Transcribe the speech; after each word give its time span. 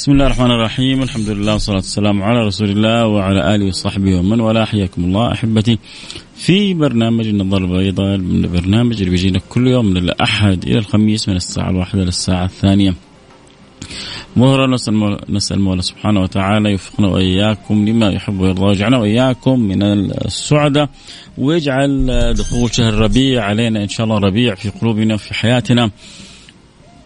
بسم 0.00 0.12
الله 0.12 0.26
الرحمن 0.26 0.50
الرحيم 0.50 1.02
الحمد 1.02 1.28
لله 1.28 1.52
والصلاة 1.52 1.76
والسلام 1.76 2.22
على 2.22 2.46
رسول 2.46 2.70
الله 2.70 3.06
وعلى 3.06 3.54
آله 3.54 3.66
وصحبه 3.66 4.18
ومن 4.18 4.40
والاه 4.40 4.64
حياكم 4.64 5.04
الله 5.04 5.32
أحبتي 5.32 5.78
في 6.36 6.74
برنامج 6.74 7.26
النظر 7.26 7.58
البيضاء 7.64 8.16
من 8.16 8.44
البرنامج 8.44 8.98
اللي 8.98 9.10
بيجينا 9.10 9.40
كل 9.48 9.66
يوم 9.66 9.86
من 9.86 9.96
الأحد 9.96 10.64
إلى 10.64 10.78
الخميس 10.78 11.28
من 11.28 11.36
الساعة 11.36 11.70
الواحدة 11.70 12.04
للساعة 12.04 12.44
الثانية 12.44 12.94
ظهرا 14.38 14.66
نسأل 14.66 15.18
نسأل 15.28 15.56
المولى 15.56 15.82
سبحانه 15.82 16.20
وتعالى 16.20 16.70
يوفقنا 16.70 17.08
وإياكم 17.08 17.88
لما 17.88 18.10
يحب 18.10 18.40
ويرضى 18.40 18.64
ويجعلنا 18.64 18.98
وإياكم 18.98 19.60
من 19.60 19.82
السعداء 20.26 20.88
ويجعل 21.38 22.06
دخول 22.38 22.74
شهر 22.74 22.94
ربيع 22.94 23.44
علينا 23.44 23.82
إن 23.82 23.88
شاء 23.88 24.04
الله 24.04 24.18
ربيع 24.18 24.54
في 24.54 24.70
قلوبنا 24.70 25.14
وفي 25.14 25.34
حياتنا 25.34 25.90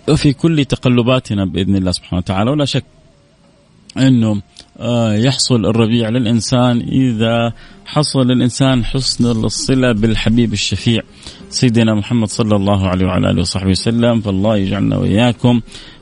وفي 0.08 0.33
كل 0.33 0.64
تقلباتنا 0.64 1.44
بإذن 1.44 1.77
الله 1.77 1.92
سبحانه 1.92 2.19
وتعالى 2.19 2.50
ولا 2.50 2.64
شك 2.64 2.84
إنه 3.98 4.42
آه، 4.78 5.14
يحصل 5.14 5.66
الربيع 5.66 6.08
للإنسان 6.08 6.80
إذا 6.80 7.52
حصل 7.86 8.30
الإنسان 8.30 8.84
حسن 8.84 9.27
الصلة 9.27 9.92
بالحبيب 9.92 10.52
الشفيع 10.52 11.02
سيدنا 11.50 11.94
محمد 11.94 12.28
صلى 12.28 12.56
الله 12.56 12.88
عليه 12.88 13.06
وعلى 13.06 13.30
آله 13.30 13.41
وصحبه 13.41 13.70
وسلم. 13.70 14.20
فالله 14.20 14.56
يجعلنا 14.56 14.96
وإياكم 14.96 15.61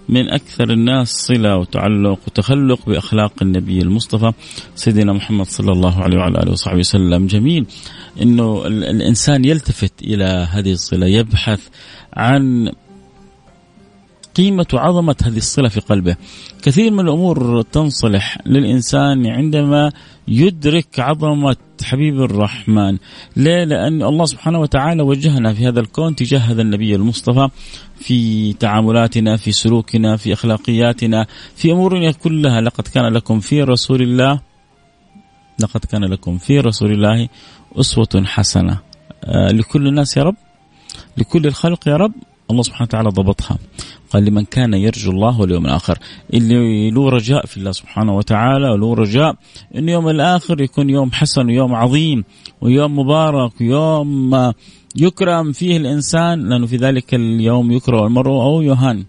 من 0.08 0.28
أكثر 0.30 0.70
الناس 0.70 1.08
صلة 1.08 1.56
وتعلق 1.56 2.18
وتخلق 2.26 2.86
بأخلاق 2.86 3.32
النبي 3.42 3.82
المصطفى 3.82 4.32
سيدنا 4.74 5.12
محمد 5.12 5.46
صلى 5.46 5.72
الله 5.72 6.02
عليه 6.02 6.18
وعلى 6.18 6.38
آله 6.38 6.52
وصحبه 6.52 6.78
وسلم. 6.78 7.26
جميل 7.26 7.66
إنه 8.22 8.66
الإنسان 8.66 9.44
يلتفت 9.44 10.02
إلى 10.02 10.48
هذه 10.50 10.72
الصلة 10.72 11.06
يبحث 11.06 11.60
عن 12.14 12.72
قيمة 14.34 14.66
وعظمة 14.72 15.16
هذه 15.22 15.36
الصلة 15.36 15.68
في 15.68 15.80
قلبه. 15.80 16.16
كثير 16.62 16.92
من 16.92 17.00
الأمور 17.00 17.62
تنصلح 17.62 18.38
للإنسان 18.46 19.26
عندما 19.26 19.92
يدرك 20.28 21.00
عظمة 21.00 21.56
حبيب 21.82 22.22
الرحمن. 22.22 22.98
ليه؟ 23.36 23.64
لأن 23.64 24.02
الله 24.02 24.24
سبحانه 24.24 24.60
وتعالى 24.60 25.02
وجهنا 25.02 25.54
في 25.54 25.68
هذا 25.68 25.80
الكون 25.80 26.16
تجاه 26.16 26.38
هذا 26.38 26.62
النبي 26.62 26.94
المصطفى 26.94 27.48
في 27.96 28.52
تعاملاتنا 28.52 29.36
في 29.36 29.52
سلوكنا 29.52 30.16
في 30.16 30.32
أخلاقياتنا 30.32 31.26
في 31.56 31.72
أمورنا 31.72 32.12
كلها. 32.12 32.60
لقد 32.60 32.88
كان 32.88 33.12
لكم 33.12 33.40
في 33.40 33.62
رسول 33.62 34.02
الله 34.02 34.40
لقد 35.60 35.84
كان 35.84 36.04
لكم 36.04 36.38
في 36.38 36.60
رسول 36.60 36.92
الله 36.92 37.28
أسوة 37.76 38.24
حسنة. 38.24 38.78
آه 39.24 39.48
لكل 39.48 39.86
الناس 39.86 40.16
يا 40.16 40.22
رب 40.22 40.36
لكل 41.16 41.46
الخلق 41.46 41.88
يا 41.88 41.96
رب 41.96 42.12
الله 42.50 42.62
سبحانه 42.62 42.82
وتعالى 42.82 43.08
ضبطها. 43.08 43.58
قال 44.12 44.24
لمن 44.24 44.44
كان 44.44 44.74
يرجو 44.74 45.10
الله 45.10 45.40
واليوم 45.40 45.66
الآخر. 45.66 45.98
اللي 46.34 46.90
له 46.90 47.08
رجاء 47.08 47.46
في 47.46 47.56
الله 47.56 47.72
سبحانه 47.72 48.16
وتعالى 48.16 48.70
وله 48.70 48.94
رجاء 48.94 49.36
أن 49.76 49.88
يوم 49.88 50.08
الآخر 50.08 50.60
يكون 50.60 50.90
يوم 50.90 51.12
حسن 51.12 51.46
ويوم 51.46 51.74
عظيم 51.74 52.24
ويوم 52.60 52.98
مبارك 52.98 53.60
ويوم 53.60 54.52
يكرم 54.96 55.52
فيه 55.52 55.76
الإنسان 55.76 56.48
لأنه 56.48 56.66
في 56.66 56.76
ذلك 56.76 57.14
اليوم 57.14 57.72
يكرم 57.72 58.06
المرء 58.06 58.30
أو 58.30 58.62
يهان. 58.62 59.04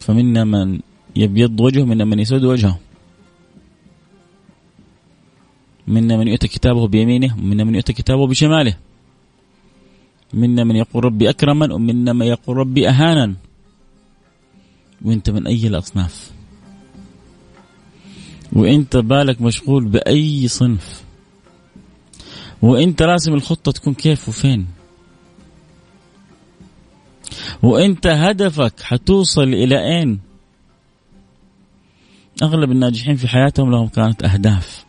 فمنا 0.00 0.44
من 0.44 0.80
يبيض 1.16 1.60
وجهه 1.60 1.84
منا 1.84 2.04
من 2.04 2.18
يسود 2.18 2.44
وجهه. 2.44 2.78
منا 5.88 6.16
من 6.16 6.28
يؤتى 6.28 6.48
كتابه 6.48 6.88
بيمينه 6.88 7.36
ومنا 7.38 7.64
من 7.64 7.74
يؤتى 7.74 7.92
كتابه 7.92 8.26
بشماله. 8.26 8.76
منا 10.34 10.64
من 10.64 10.76
يقول 10.76 11.04
ربي 11.04 11.30
أكرما 11.30 11.74
ومنا 11.74 12.12
من 12.12 12.26
يقول 12.26 12.56
ربي 12.56 12.88
أهانا 12.88 13.34
وأنت 15.04 15.30
من 15.30 15.46
أي 15.46 15.66
الأصناف؟ 15.66 16.30
وأنت 18.52 18.96
بالك 18.96 19.42
مشغول 19.42 19.84
بأي 19.84 20.48
صنف؟ 20.48 21.04
وأنت 22.62 23.02
راسم 23.02 23.34
الخطة 23.34 23.72
تكون 23.72 23.94
كيف 23.94 24.28
وفين؟ 24.28 24.66
وأنت 27.62 28.06
هدفك 28.06 28.80
حتوصل 28.80 29.42
إلى 29.42 29.98
أين؟ 29.98 30.20
أغلب 32.42 32.70
الناجحين 32.70 33.16
في 33.16 33.28
حياتهم 33.28 33.70
لهم 33.70 33.88
كانت 33.88 34.24
أهداف. 34.24 34.84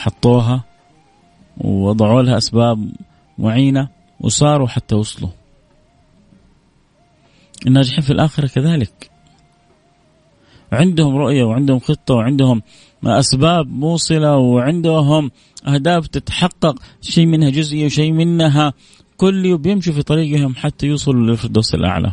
حطوها 0.00 0.64
ووضعوا 1.58 2.22
لها 2.22 2.38
أسباب 2.38 2.92
معينة. 3.38 3.88
وصاروا 4.20 4.68
حتى 4.68 4.94
وصلوا. 4.94 5.30
الناجحين 7.66 8.00
في 8.00 8.10
الآخرة 8.10 8.46
كذلك. 8.46 9.10
عندهم 10.72 11.16
رؤية 11.16 11.44
وعندهم 11.44 11.78
خطة 11.78 12.14
وعندهم 12.14 12.62
أسباب 13.04 13.66
موصلة 13.66 14.36
وعندهم 14.36 15.30
أهداف 15.66 16.06
تتحقق 16.06 16.74
شيء 17.00 17.26
منها 17.26 17.50
جزئي 17.50 17.86
وشيء 17.86 18.12
منها 18.12 18.72
كلي 19.16 19.52
وبيمشوا 19.52 19.92
في 19.92 20.02
طريقهم 20.02 20.54
حتى 20.54 20.86
يوصلوا 20.86 21.26
للفردوس 21.26 21.74
الأعلى. 21.74 22.12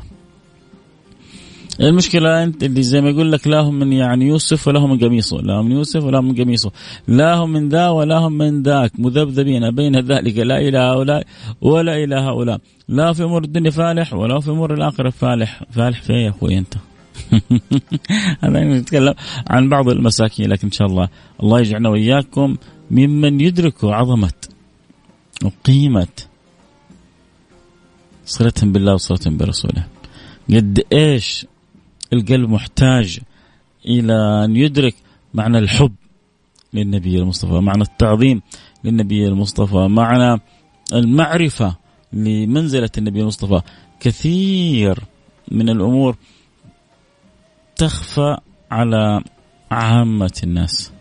المشكلة 1.81 2.43
أنت 2.43 2.63
اللي 2.63 2.83
زي 2.83 3.01
ما 3.01 3.09
يقول 3.09 3.31
لك 3.31 3.47
لا 3.47 3.59
هم 3.59 3.79
من 3.79 3.93
يعني 3.93 4.27
يوسف 4.27 4.67
ولا 4.67 4.79
هم 4.79 4.89
من 4.89 4.99
قميصه. 4.99 5.37
لا 5.37 5.53
هم 5.53 5.65
من 5.65 5.71
يوسف 5.71 6.03
ولا 6.03 6.19
هم 6.19 6.27
من 6.27 6.35
قميصه. 6.35 6.71
لا 7.07 7.35
هم 7.35 7.49
من 7.53 7.69
ذا 7.69 7.89
ولا 7.89 8.17
هم 8.17 8.37
من 8.37 8.63
ذاك. 8.63 8.99
مذبذبين 8.99 9.71
بين 9.71 9.99
ذلك. 9.99 10.37
لا 10.37 10.57
إله 10.59 10.91
هؤلاء 10.91 11.23
ولا 11.61 12.03
إله 12.03 12.29
هؤلاء. 12.29 12.59
لا 12.87 13.13
في 13.13 13.23
أمور 13.23 13.43
الدنيا 13.43 13.71
فالح 13.71 14.13
ولا 14.13 14.39
في 14.39 14.51
أمور 14.51 14.73
الآخرة 14.73 15.09
فالح. 15.09 15.63
فالح 15.71 16.01
في 16.01 16.13
يا 16.13 16.29
أخوي 16.29 16.57
أنت. 16.57 16.73
هذا 18.43 18.63
نتكلم 18.63 19.13
عن 19.49 19.69
بعض 19.69 19.89
المساكين 19.89 20.49
لكن 20.49 20.67
إن 20.67 20.71
شاء 20.71 20.87
الله 20.87 21.09
الله 21.43 21.59
يجعلنا 21.59 21.89
وإياكم 21.89 22.55
ممن 22.91 23.41
يدركوا 23.41 23.93
عظمة 23.93 24.33
وقيمة 25.43 26.07
صلتهم 28.25 28.71
بالله 28.71 28.93
وصلتهم 28.93 29.37
برسوله. 29.37 29.85
قد 30.49 30.83
إيش 30.93 31.45
القلب 32.13 32.49
محتاج 32.49 33.19
إلى 33.85 34.45
أن 34.45 34.55
يدرك 34.55 34.95
معنى 35.33 35.57
الحب 35.57 35.93
للنبي 36.73 37.17
المصطفى 37.17 37.53
معنى 37.53 37.81
التعظيم 37.81 38.41
للنبي 38.83 39.27
المصطفى 39.27 39.87
معنى 39.87 40.41
المعرفة 40.93 41.75
لمنزلة 42.13 42.89
النبي 42.97 43.21
المصطفى. 43.21 43.61
كثير 43.99 44.99
من 45.51 45.69
الأمور 45.69 46.15
تخفى 47.75 48.37
على 48.71 49.23
عامة 49.71 50.41
الناس. 50.43 50.91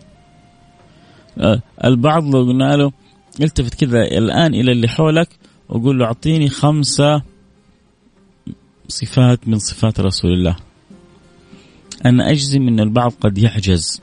أه، 1.38 1.62
البعض 1.84 2.24
لو 2.24 2.42
قلنا 2.42 2.76
له 2.76 2.92
التفت 3.40 3.74
كذا 3.74 4.02
الآن 4.02 4.54
إلى 4.54 4.72
اللي 4.72 4.88
حولك 4.88 5.28
وقول 5.68 5.98
له 5.98 6.04
أعطيني 6.04 6.48
خمسة 6.48 7.22
صفات 8.88 9.48
من 9.48 9.58
صفات 9.58 10.00
رسول 10.00 10.32
الله. 10.32 10.56
أنا 12.06 12.30
أجزم 12.30 12.68
أن 12.68 12.80
البعض 12.80 13.12
قد 13.20 13.38
يعجز. 13.38 14.00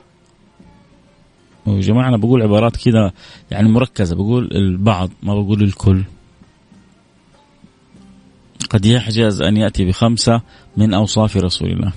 ويا 1.66 1.80
جماعة 1.80 2.08
أنا 2.08 2.16
بقول 2.16 2.42
عبارات 2.42 2.76
كذا 2.76 3.12
يعني 3.50 3.68
مركزة. 3.68 4.16
بقول 4.16 4.48
البعض 4.52 5.10
ما 5.22 5.34
بقول 5.34 5.62
الكل. 5.62 6.04
قد 8.70 8.86
يحجز 8.86 9.42
أن 9.42 9.56
يأتي 9.56 9.84
بخمسة 9.84 10.40
من 10.76 10.94
أوصاف 10.94 11.36
رسول 11.36 11.70
الله. 11.70 11.92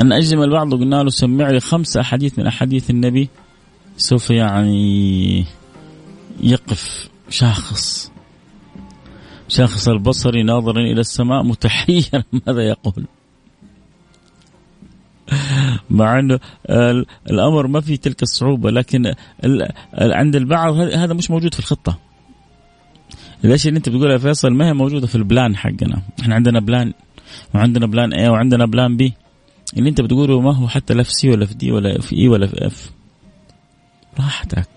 أن 0.00 0.12
أجزم 0.12 0.42
البعض 0.42 0.72
وقلنا 0.72 1.02
له 1.02 1.10
سمع 1.10 1.50
لي 1.50 1.60
خمس 1.60 1.96
أحاديث 1.96 2.38
من 2.38 2.46
أحاديث 2.46 2.90
النبي. 2.90 3.28
سوف 3.96 4.30
يعني 4.30 5.44
يقف 6.40 7.08
شاخص. 7.30 8.12
شاخص 9.48 9.88
البصر 9.88 10.42
ناظرا 10.42 10.80
إلى 10.80 11.00
السماء 11.00 11.42
متحيرا. 11.42 12.24
ماذا 12.46 12.62
يقول؟ 12.62 13.06
مع 15.90 16.18
إنه 16.18 16.38
الأمر 17.30 17.66
ما 17.66 17.80
في 17.80 17.96
تلك 17.96 18.22
الصعوبة 18.22 18.70
لكن 18.70 19.14
عند 19.94 20.36
البعض 20.36 20.74
هذا 20.74 21.14
مش 21.14 21.30
موجود 21.30 21.54
في 21.54 21.60
الخطة. 21.60 21.98
الاشياء 23.44 23.68
اللي 23.68 23.78
أنت 23.78 23.88
بتقولها 23.88 24.12
يا 24.12 24.18
فيصل؟ 24.18 24.52
ما 24.52 24.68
هي 24.68 24.72
موجودة 24.72 25.06
في 25.06 25.14
ال 25.14 25.22
plan 25.22 25.56
حقنا. 25.56 26.02
إحنا 26.20 26.34
عندنا 26.34 26.60
plan 26.60 26.92
وعندنا 27.54 27.86
plan 27.86 28.12
A 28.12 28.28
وعندنا 28.28 28.66
plan 28.66 28.96
B 28.96 29.12
اللي 29.76 29.90
أنت 29.90 30.00
بتقوله 30.00 30.40
ما 30.40 30.54
هو 30.54 30.68
حتى 30.68 30.94
لا 30.94 31.02
في 31.02 31.12
C 31.12 31.30
ولا 31.30 31.46
في 31.46 31.54
D 31.54 31.72
ولا 31.72 32.00
في 32.00 32.16
E 32.16 32.28
ولا 32.28 32.46
في 32.46 32.66
F 32.66 32.90
براحتك. 34.18 34.68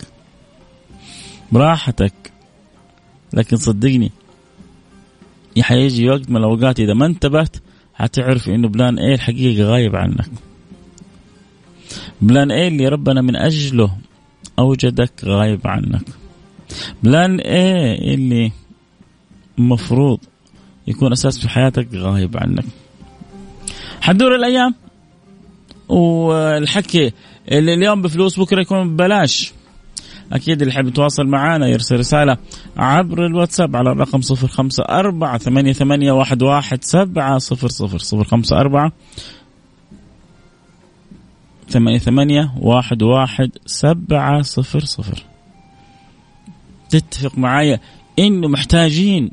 براحتك. 1.52 2.14
لكن 3.34 3.58
صدقني 3.58 4.12
حيجي 5.62 6.10
وقت 6.10 6.30
من 6.30 6.38
الأوقات 6.38 6.80
إذا 6.80 6.94
ما 6.94 7.06
انتبهت 7.06 7.56
حتعرف 8.02 8.50
إنه 8.50 8.68
plan 8.68 9.00
A 9.00 9.16
الحقيقة 9.16 9.64
غايب 9.64 9.96
عنك. 9.96 10.30
plan 12.22 12.52
A 12.52 12.68
اللي 12.68 12.88
ربنا 12.88 13.22
من 13.22 13.36
أجله 13.36 13.98
أوجدك 14.60 15.12
غايب 15.26 15.68
عنك. 15.68 16.06
بلان 17.04 17.40
إيه 17.40 18.14
اللي 18.14 18.52
مفروض 19.58 20.20
يكون 20.88 21.12
أساس 21.12 21.40
في 21.40 21.50
حياتك 21.50 21.88
غايب 21.94 22.38
عنك. 22.38 22.66
حتدور 24.02 24.36
الأيام. 24.36 24.76
والحكي 25.90 27.12
اللي 27.52 27.74
اليوم 27.74 28.02
بفلوس 28.02 28.40
بكرة 28.40 28.62
يكون 28.62 28.90
ببلاش. 28.94 29.54
أكيد 30.32 30.62
اللي 30.62 30.74
حاب 30.74 30.88
يتواصل 30.88 31.28
معنا 31.28 31.68
يرسل 31.68 32.00
رسالة 32.00 32.38
عبر 32.78 33.26
الواتساب 33.26 33.76
على 33.76 33.92
الرقم 33.92 34.22
صفر 34.22 34.48
خمسة 34.48 34.84
أربعة 34.84 35.38
ثمانية, 35.38 35.74
ثمانية 35.74 36.12
واحد, 36.12 36.44
واحد 36.44 36.84
سبعة 36.84 37.38
صفر 37.38 37.68
صفر 37.68 37.98
صفر 37.98 38.24
خمسة 38.24 38.60
أربعة 38.60 38.92
ثمانية 41.70 41.98
ثمانية 41.98 42.54
واحد 42.60 43.04
واحد 43.04 43.52
سبعة 43.66 44.42
صفر 44.42 44.80
صفر. 44.80 45.24
تتفق 46.90 47.38
معايا 47.38 47.80
إنه 48.20 48.48
محتاجين 48.48 49.32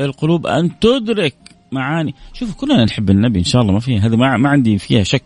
القلوب 0.00 0.46
أن 0.46 0.78
تدرك 0.80 1.34
معاني. 1.72 2.14
شوفوا 2.32 2.54
كلنا 2.54 2.84
نحب 2.84 3.10
النبي 3.10 3.38
إن 3.38 3.44
شاء 3.44 3.62
الله 3.62 3.72
ما 3.72 3.80
فيها 3.80 4.06
هذا 4.06 4.16
ما, 4.16 4.36
ما 4.36 4.48
عندي 4.48 4.78
فيها 4.78 5.02
شك. 5.02 5.22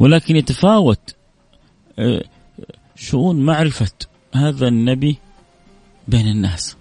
ولكن 0.00 0.36
يتفاوت 0.36 1.14
آه، 1.98 2.24
شؤون 2.96 3.36
معرفة 3.36 3.92
هذا 4.34 4.68
النبي 4.68 5.16
بين 6.08 6.28
الناس. 6.28 6.76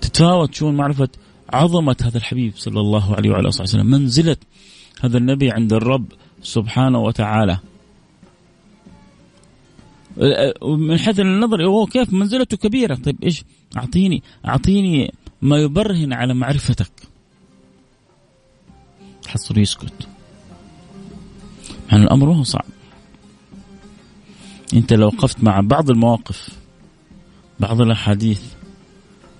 تتفاوت 0.00 0.54
شؤون 0.54 0.76
معرفة 0.76 1.08
عظمة 1.50 1.96
هذا 2.02 2.18
الحبيب 2.18 2.52
صلى 2.56 2.80
الله 2.80 3.14
عليه 3.14 3.30
وعلى 3.30 3.48
آله 3.48 3.48
وسلم. 3.48 3.86
منزلة 3.86 4.36
هذا 5.00 5.18
النبي 5.18 5.50
عند 5.50 5.72
الرب 5.72 6.12
سبحانه 6.42 6.98
وتعالى. 6.98 7.58
من 10.62 10.98
حيث 10.98 11.20
النظر 11.20 11.66
هو 11.66 11.86
كيف 11.86 12.12
منزلته 12.12 12.56
كبيرة؟ 12.56 12.94
طيب 12.94 13.24
إيش؟ 13.24 13.44
أعطيني 13.76 14.22
أعطيني 14.46 15.14
ما 15.42 15.58
يبرهن 15.58 16.12
على 16.12 16.34
معرفتك. 16.34 16.92
تحصل 19.22 19.58
يسكت. 19.58 20.08
يعني 21.92 22.04
الأمر 22.04 22.32
هو 22.32 22.42
صعب. 22.42 22.64
انت 24.74 24.92
لو 24.92 25.06
وقفت 25.06 25.44
مع 25.44 25.60
بعض 25.60 25.90
المواقف 25.90 26.48
بعض 27.60 27.80
الأحاديث 27.80 28.42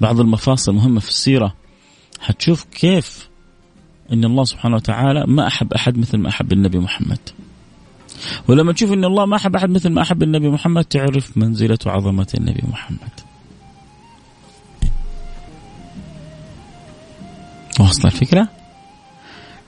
بعض 0.01 0.21
المفاصل 0.21 0.73
المهمة 0.73 1.01
في 1.01 1.09
السيرة 1.09 1.55
حتشوف 2.21 2.65
كيف 2.65 3.29
إن 4.13 4.25
الله 4.25 4.45
سبحانه 4.45 4.77
وتعالى 4.77 5.25
ما 5.27 5.47
أحب 5.47 5.73
أحد 5.73 5.99
مثل 5.99 6.19
ما 6.19 6.29
أحب 6.29 6.53
النبي 6.53 6.79
محمد. 6.79 7.19
ولما 8.49 8.73
تشوف 8.73 8.93
إن 8.93 9.05
الله 9.05 9.27
ما 9.27 9.37
أحب 9.37 9.57
أحد 9.57 9.71
مثل 9.71 9.91
ما 9.91 10.03
أحب 10.03 10.23
النبي 10.23 10.49
محمد 10.49 10.85
تعرف 10.85 11.37
منزلة 11.37 11.79
وعظمه 11.87 12.27
النبي 12.39 12.63
محمد. 12.69 13.21
واصلة 17.81 18.13
الفكرة؟ 18.13 18.49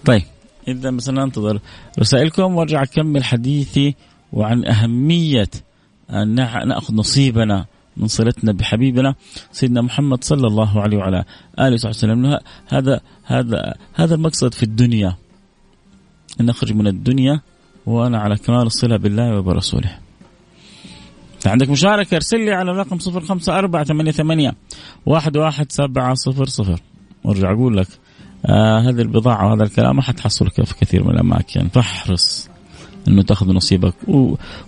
طيب 0.05 0.23
إذا 0.69 0.91
بس 0.91 1.09
ننتظر 1.09 1.61
رسائلكم 2.01 2.55
وأرجع 2.55 2.83
أكمل 2.83 3.25
حديثي 3.25 3.95
وعن 4.33 4.65
أهمية 4.65 5.51
أن 6.11 6.35
نأخذ 6.69 6.95
نصيبنا 6.95 7.67
من 7.97 8.07
صلتنا 8.07 8.53
بحبيبنا 8.53 9.15
سيدنا 9.53 9.81
محمد 9.81 10.25
صلى 10.25 10.47
الله 10.47 10.81
عليه 10.81 10.97
وعلى 10.97 11.25
آله 11.59 11.75
وصحبه 11.75 11.91
وسلم. 11.91 12.39
هذا 12.69 13.01
هذا 13.25 13.75
هذا 13.95 14.15
المقصد 14.15 14.55
في 14.55 14.63
الدنيا. 14.63 15.17
أن 16.41 16.47
نخرج 16.47 16.73
من 16.73 16.87
الدنيا 16.87 17.41
وأنا 17.87 18.19
على 18.19 18.37
كمال 18.37 18.67
الصلة 18.67 18.97
بالله 18.97 19.39
وبرسوله. 19.39 19.99
عندك 21.47 21.71
مشاركة؟ 21.71 22.15
ارسل 22.15 22.45
لي 22.45 22.53
على 22.53 22.71
الرقم 22.71 22.99
صفر 22.99 23.21
خمسة 23.21 23.59
أربعة 23.59 23.85
ثمانية 23.85 24.11
ثمانية 24.11 24.55
واحد 25.07 25.37
واحد 25.37 25.73
سبعة 25.73 26.15
صفر 26.15 26.45
صفر. 26.45 26.81
وارجع 27.25 27.53
أقول 27.53 27.77
لك 27.77 27.89
آه 28.47 28.81
هذه 28.81 29.01
البضاعة 29.01 29.47
وهذا 29.47 29.63
الكلام 29.63 29.97
ما 29.97 30.03
حتحصل 30.03 30.51
في 30.51 30.75
كثير 30.81 31.05
من 31.05 31.11
الأماكن. 31.11 31.69
فاحرص. 31.69 32.49
إنه 33.09 33.23
تأخذ 33.23 33.53
نصيبك. 33.53 33.95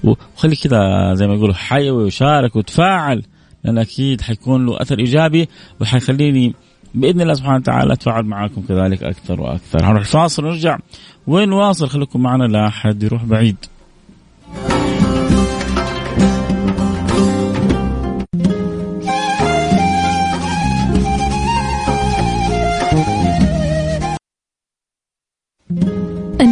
وخلي 0.05 0.56
كذا 0.56 1.15
زي 1.15 1.27
ما 1.27 1.35
يقولوا 1.35 1.55
حيوي 1.55 2.05
وشارك 2.05 2.56
وتفاعل 2.56 3.23
لأن 3.65 3.79
أكيد 3.79 4.21
حيكون 4.21 4.67
له 4.67 4.82
أثر 4.82 4.99
إيجابي 4.99 5.49
وحيخليني 5.81 6.55
بإذن 6.94 7.21
الله 7.21 7.35
سبحانه 7.35 7.56
وتعالى 7.56 7.93
أتفاعل 7.93 8.25
معاكم 8.25 8.62
كذلك 8.69 9.03
أكثر 9.03 9.41
وأكثر. 9.41 9.85
هنروح 9.85 9.99
الفاصل 10.00 10.44
ونرجع 10.44 10.79
وين 11.27 11.53
واصل؟ 11.53 11.88
خليكم 11.88 12.23
معنا 12.23 12.44
لا 12.44 12.67
أحد 12.67 13.03
يروح 13.03 13.25
بعيد. 13.25 13.56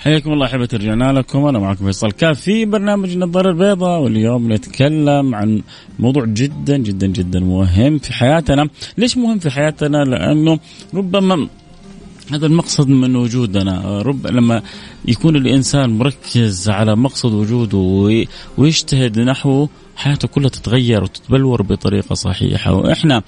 حياكم 0.00 0.32
الله 0.32 0.46
أحبتي 0.46 0.76
رجعنا 0.76 1.12
لكم. 1.12 1.46
أنا 1.46 1.58
معكم 1.58 1.84
فيصل 1.84 2.12
كاف 2.12 2.40
في 2.40 2.64
برنامج 2.64 3.12
النظاره 3.12 3.50
البيضاء 3.50 4.00
واليوم 4.00 4.52
نتكلم 4.52 5.34
عن 5.34 5.62
موضوع 5.98 6.24
جدا 6.24 6.76
جدا 6.76 7.06
جدا 7.06 7.40
مهم 7.40 7.98
في 7.98 8.12
حياتنا، 8.12 8.68
ليش 8.98 9.16
مهم 9.16 9.38
في 9.38 9.50
حياتنا؟ 9.50 10.04
لأنه 10.04 10.58
ربما 10.94 11.48
هذا 12.32 12.46
المقصد 12.46 12.88
من 12.88 13.16
وجودنا. 13.16 14.02
رب 14.02 14.26
لما 14.26 14.62
يكون 15.04 15.36
الإنسان 15.36 15.98
مركز 15.98 16.68
على 16.68 16.96
مقصد 16.96 17.32
وجوده 17.32 17.78
ويجتهد 18.58 19.18
نحوه 19.18 19.68
حياته 19.96 20.28
كلها 20.28 20.48
تتغير 20.48 21.02
وتتبلور 21.02 21.62
بطريقة 21.62 22.14
صحيحة. 22.14 22.74
وإحنا 22.74 23.22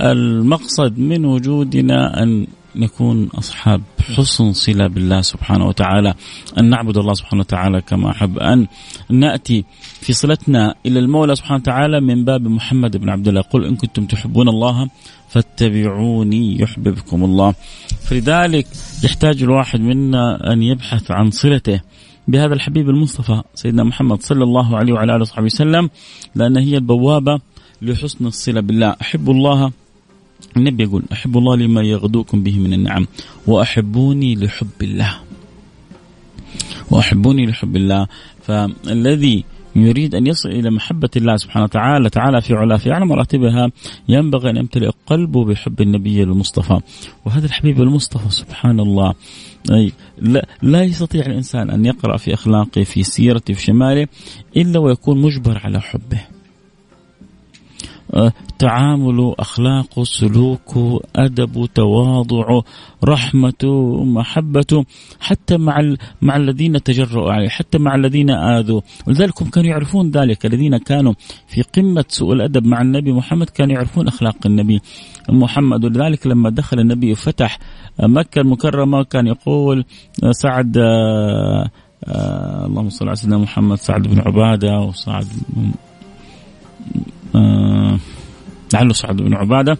المقصد 0.00 0.98
من 0.98 1.24
وجودنا 1.24 2.22
أن 2.22 2.46
نكون 2.76 3.28
أصحاب 3.34 3.82
حسن 4.16 4.52
صلة 4.52 4.86
بالله 4.86 5.20
سبحانه 5.20 5.66
وتعالى، 5.66 6.14
أن 6.58 6.70
نعبد 6.70 6.96
الله 6.96 7.14
سبحانه 7.14 7.40
وتعالى 7.40 7.80
كما 7.80 8.10
أحب، 8.10 8.38
أن 8.38 8.66
نأتي 9.10 9.64
في 10.00 10.12
صلتنا 10.12 10.74
إلى 10.86 10.98
المولى 10.98 11.36
سبحانه 11.36 11.60
وتعالى 11.60 12.00
من 12.00 12.24
باب 12.24 12.42
محمد 12.42 12.96
بن 12.96 13.08
عبد 13.08 13.28
الله، 13.28 13.40
قل 13.40 13.64
إن 13.64 13.76
كنتم 13.76 14.06
تحبون 14.06 14.48
الله 14.48 14.88
فاتبعوني 15.28 16.60
يحببكم 16.60 17.24
الله. 17.24 17.54
فلذلك 18.02 18.66
يحتاج 19.04 19.42
الواحد 19.42 19.80
منا 19.80 20.52
أن 20.52 20.62
يبحث 20.62 21.10
عن 21.10 21.30
صلته 21.30 21.80
بهذا 22.28 22.54
الحبيب 22.54 22.88
المصطفى 22.88 23.42
سيدنا 23.54 23.84
محمد 23.84 24.22
صلى 24.22 24.44
الله 24.44 24.76
عليه 24.76 24.92
وعلى 24.92 25.12
آله 25.12 25.20
وصحبه 25.20 25.44
وسلم 25.44 25.90
لأن 26.34 26.56
هي 26.56 26.76
البوابة 26.76 27.40
لحسن 27.82 28.26
الصلة 28.26 28.60
بالله 28.60 28.96
احب 29.02 29.30
الله 29.30 29.72
النبي 30.56 30.82
يقول 30.82 31.02
أحب 31.12 31.38
الله 31.38 31.56
لما 31.56 31.82
يغدوكم 31.82 32.42
به 32.42 32.58
من 32.58 32.72
النعم 32.72 33.06
وأحبوني 33.46 34.34
لحب 34.34 34.82
الله. 34.82 35.16
وأحبوني 36.90 37.46
لحب 37.46 37.76
الله. 37.76 38.06
فالذي 38.42 39.44
يريد 39.76 40.14
أن 40.14 40.26
يصل 40.26 40.48
إلى 40.48 40.70
محبة 40.70 41.08
الله 41.16 41.36
سبحانه 41.36 41.64
وتعالى 41.64 42.10
تعالى 42.10 42.40
في 42.40 42.54
علاه 42.54 42.76
في 42.76 42.92
أعلى 42.92 43.06
مراتبها 43.06 43.70
ينبغي 44.08 44.50
أن 44.50 44.56
يمتلئ 44.56 44.90
قلبه 45.06 45.44
بحب 45.44 45.80
النبي 45.80 46.22
المصطفى. 46.22 46.80
وهذا 47.24 47.46
الحبيب 47.46 47.82
المصطفى 47.82 48.30
سبحان 48.30 48.80
الله. 48.80 49.14
أي 49.70 49.92
لا, 50.18 50.46
لا 50.62 50.82
يستطيع 50.82 51.26
الإنسان 51.26 51.70
أن 51.70 51.84
يقرأ 51.84 52.16
في 52.16 52.34
أخلاقه 52.34 52.82
في 52.82 53.02
سيرته 53.02 53.54
في 53.54 53.62
شماله 53.62 54.08
إلا 54.56 54.78
ويكون 54.78 55.20
مجبر 55.22 55.60
على 55.64 55.80
حبه. 55.80 56.31
تعامله 58.58 59.34
أخلاقه 59.38 60.04
سلوكه 60.04 61.00
أدبه 61.16 61.66
تواضعه 61.66 62.62
رحمته 63.04 64.04
محبته 64.04 64.84
حتى 65.20 65.56
مع 65.56 65.94
مع 66.22 66.36
الذين 66.36 66.82
تجرؤوا 66.82 67.32
عليه 67.32 67.48
حتى 67.48 67.78
مع 67.78 67.94
الذين 67.94 68.30
آذوا. 68.30 68.80
ولذلك 69.06 69.42
هم 69.42 69.50
كانوا 69.50 69.70
يعرفون 69.70 70.10
ذلك 70.10 70.46
الذين 70.46 70.76
كانوا 70.76 71.14
في 71.48 71.62
قمة 71.62 72.04
سوء 72.08 72.32
الأدب 72.32 72.66
مع 72.66 72.80
النبي 72.80 73.12
محمد 73.12 73.50
كانوا 73.50 73.74
يعرفون 73.74 74.08
أخلاق 74.08 74.46
النبي 74.46 74.80
محمد. 75.30 75.84
ولذلك 75.84 76.26
لما 76.26 76.50
دخل 76.50 76.80
النبي 76.80 77.12
وفتح 77.12 77.58
مكة 78.00 78.40
المكرمة 78.40 79.02
كان 79.02 79.26
يقول 79.26 79.84
سعد 80.30 80.76
آه 80.78 81.70
آه 82.04 82.66
اللهم 82.66 82.88
صل 82.88 83.06
على 83.06 83.16
سيدنا 83.16 83.38
محمد 83.38 83.76
سعد 83.76 84.02
بن 84.02 84.20
عبادة 84.20 84.80
وسعد 84.80 85.26
آه 87.34 87.81
لعله 88.74 88.92
سعد 88.92 89.16
بن 89.16 89.34
عبادة 89.34 89.78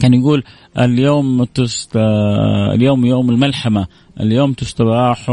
كان 0.00 0.14
يقول 0.14 0.42
اليوم 0.78 1.44
تست 1.44 1.96
اليوم 2.74 3.04
يوم 3.04 3.30
الملحمة 3.30 3.86
اليوم 4.20 4.52
تستباح 4.52 5.26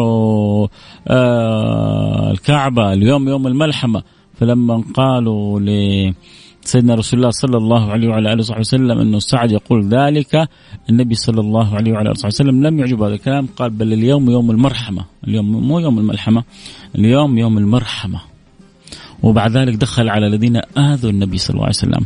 آه 1.07 2.31
الكعبة 2.31 2.93
اليوم 2.93 3.29
يوم 3.29 3.47
الملحمة. 3.47 4.03
فلما 4.39 4.83
قالوا 4.93 5.59
لسيدنا 5.59 6.95
رسول 6.95 7.19
الله 7.19 7.29
صلى 7.29 7.57
الله 7.57 7.91
عليه 7.91 8.07
وعلى 8.07 8.33
آله 8.33 8.39
وصحبه 8.39 8.59
وسلم 8.59 8.99
انه 8.99 9.19
سعد 9.19 9.51
يقول 9.51 9.89
ذلك 9.89 10.49
النبي 10.89 11.15
صلى 11.15 11.41
الله 11.41 11.75
عليه 11.75 11.91
وعلى 11.91 12.01
آله 12.01 12.11
وصحبه 12.11 12.27
وسلم 12.27 12.67
لم 12.67 12.79
يعجب 12.79 13.01
هذا 13.01 13.13
الكلام 13.13 13.47
قال 13.57 13.69
بل 13.69 13.93
اليوم 13.93 14.29
يوم 14.29 14.51
المرحمة 14.51 15.05
اليوم 15.27 15.51
مو 15.51 15.79
يوم 15.79 15.99
الملحمة 15.99 16.43
اليوم 16.95 17.37
يوم 17.37 17.57
المرحمة. 17.57 18.28
وبعد 19.23 19.57
ذلك 19.57 19.75
دخل 19.75 20.09
على 20.09 20.27
الذين 20.27 20.61
آذوا 20.77 21.11
النبي 21.11 21.37
صلى 21.37 21.53
الله 21.53 21.65
عليه 21.65 21.75
وسلم 21.75 22.05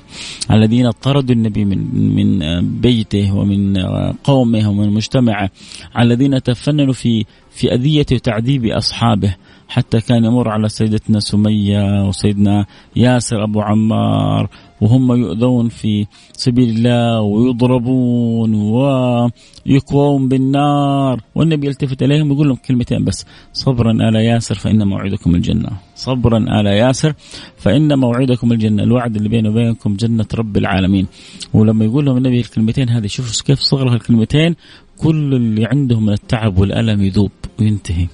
على 0.49 0.65
الذين 0.65 0.91
طردوا 0.91 1.35
النبي 1.35 1.65
من 1.65 1.79
من 2.15 2.61
بيته 2.81 3.35
ومن 3.35 3.77
قومه 4.23 4.69
ومن 4.69 4.89
مجتمعه 4.89 5.49
على 5.95 6.13
الذين 6.13 6.43
تفننوا 6.43 6.93
في 6.93 7.25
في 7.55 7.73
أذية 7.73 8.05
وتعذيب 8.11 8.65
أصحابه 8.65 9.35
حتى 9.67 10.01
كان 10.01 10.25
يمر 10.25 10.49
على 10.49 10.69
سيدتنا 10.69 11.19
سمية 11.19 12.07
وسيدنا 12.07 12.65
ياسر 12.95 13.43
أبو 13.43 13.61
عمار 13.61 14.49
وهم 14.81 15.11
يؤذون 15.11 15.69
في 15.69 16.05
سبيل 16.33 16.69
الله 16.69 17.21
ويضربون 17.21 18.55
ويكوون 18.55 20.29
بالنار. 20.29 21.21
والنبي 21.35 21.67
يلتفت 21.67 22.03
إليهم 22.03 22.31
ويقول 22.31 22.47
لهم 22.47 22.57
كلمتين 22.67 23.03
بس 23.03 23.25
صبرا 23.53 23.91
آل 23.91 24.15
ياسر 24.15 24.55
فإن 24.55 24.87
موعدكم 24.87 25.35
الجنة. 25.35 25.69
صبرا 25.95 26.37
آل 26.59 26.65
ياسر 26.65 27.13
فإن 27.57 27.99
موعدكم 27.99 28.51
الجنة. 28.51 28.83
الوعد 28.83 29.15
اللي 29.15 29.29
بيني 29.29 29.49
وبينكم 29.49 29.95
جنة 29.95 30.27
رب 30.35 30.57
العالمين. 30.57 31.07
ولما 31.53 31.85
يقول 31.85 32.05
لهم 32.05 32.17
النبي 32.17 32.39
الكلمتين 32.39 32.89
هذه 32.89 33.07
شوفوا 33.07 33.45
كيف 33.45 33.59
صغر 33.59 33.93
الكلمتين 33.93 34.55
كل 34.97 35.33
اللي 35.35 35.65
عنده 35.65 35.99
من 35.99 36.13
التعب 36.13 36.57
والألم 36.57 37.03
يذوب. 37.03 37.31
وينتهي. 37.59 38.07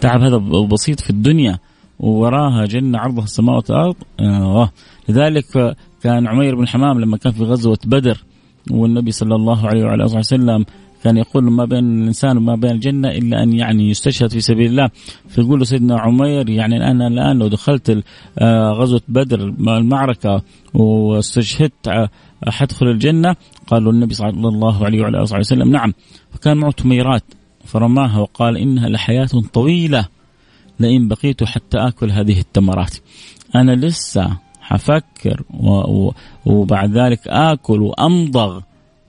تعب 0.00 0.20
هذا 0.20 0.36
بسيط 0.72 1.00
في 1.00 1.10
الدنيا 1.10 1.58
ووراها 1.98 2.64
جنة 2.64 2.98
عرضها 2.98 3.24
السماوات 3.24 3.70
والأرض. 3.70 3.96
آه. 4.20 4.70
لذلك 5.08 5.76
كان 6.02 6.26
عمير 6.26 6.54
بن 6.56 6.68
حمام 6.68 7.00
لما 7.00 7.16
كان 7.16 7.32
في 7.32 7.42
غزوة 7.44 7.78
بدر 7.84 8.24
والنبي 8.70 9.10
صلى 9.10 9.34
الله 9.34 9.66
عليه 9.66 9.84
وعلى 9.84 10.04
آله 10.04 10.18
وسلم 10.18 10.64
كان 11.04 11.16
يقول 11.16 11.44
ما 11.44 11.64
بين 11.64 12.02
الإنسان 12.02 12.36
وما 12.36 12.54
بين 12.54 12.70
الجنة 12.70 13.08
إلا 13.08 13.42
أن 13.42 13.52
يعني 13.52 13.90
يستشهد 13.90 14.30
في 14.30 14.40
سبيل 14.40 14.70
الله. 14.70 14.90
فيقول 15.28 15.66
سيدنا 15.66 16.00
عمير 16.00 16.50
يعني 16.50 16.90
أنا 16.90 17.06
الآن 17.06 17.38
لو 17.38 17.48
دخلت 17.48 18.04
آه، 18.38 18.72
غزوة 18.72 19.00
بدر 19.08 19.40
المعركة 19.78 20.42
واستشهدت 20.74 21.88
آه، 21.88 22.08
حدخل 22.48 22.86
الجنة؟ 22.86 23.36
قالوا 23.66 23.92
النبي 23.92 24.14
صلى 24.14 24.48
الله 24.48 24.84
عليه 24.84 25.00
وعلى 25.02 25.18
آله 25.18 25.38
وسلم 25.38 25.70
نعم. 25.70 25.92
فكان 26.30 26.56
معه 26.56 26.70
تميرات. 26.70 27.24
فرماها 27.68 28.18
وقال 28.18 28.56
إنها 28.56 28.88
لحياة 28.88 29.28
طويلة 29.52 30.08
لئن 30.80 31.08
بقيت 31.08 31.44
حتى 31.44 31.78
آكل 31.78 32.10
هذه 32.10 32.40
التمرات. 32.40 32.96
أنا 33.54 33.72
لسه 33.72 34.36
حفكر 34.60 35.42
وبعد 36.46 36.98
ذلك 36.98 37.28
آكل 37.28 37.82
وأمضغ 37.82 38.60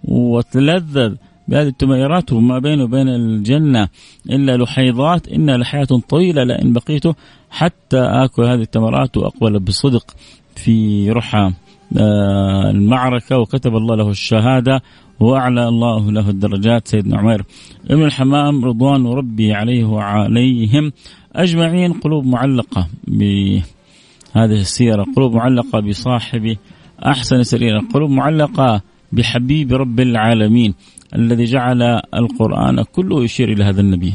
وأتلذذ 0.04 1.16
بهذه 1.48 1.68
التميرات 1.68 2.34
وما 2.34 2.60
بينه 2.60 2.84
وبين 2.84 3.08
الجنة 3.08 3.88
إلا 4.30 4.58
لحيضات. 4.58 5.28
إنها 5.28 5.58
لحياة 5.58 5.88
طويلة 6.10 6.44
لئن 6.44 6.74
بقيت 6.74 7.04
حتى 7.50 8.00
آكل 8.00 8.44
هذه 8.44 8.62
التمرات 8.62 9.18
وأقبل 9.18 9.60
بصدق 9.60 10.16
في 10.56 11.12
رحى. 11.12 11.52
المعركة 11.98 13.38
وكتب 13.38 13.76
الله 13.76 13.96
له 13.96 14.10
الشهادة 14.10 14.82
وأعلى 15.20 15.68
الله 15.68 16.12
له 16.12 16.30
الدرجات. 16.30 16.88
سيدنا 16.88 17.18
عمير 17.18 17.46
ابن 17.90 18.04
الحمام 18.04 18.66
رضوان 18.66 19.08
ربي 19.08 19.54
عليه 19.54 19.86
وعليهم 19.86 20.92
أجمعين 21.36 21.94
قلوب 21.94 22.26
معلقة 22.26 22.88
بهذه 23.08 23.64
السيرة 24.36 25.06
قلوب 25.16 25.34
معلقة 25.36 25.80
بصاحب 25.80 26.58
أحسن 27.06 27.44
سريرة 27.44 27.82
قلوب 27.94 28.10
معلقة 28.10 28.82
بحبيب 29.12 29.74
رب 29.74 30.00
العالمين 30.00 30.74
الذي 31.16 31.44
جعل 31.44 31.82
القرآن 32.14 32.84
كله 32.84 33.24
يشير 33.24 33.52
إلى 33.52 33.64
هذا 33.64 33.82
النبي. 33.82 34.14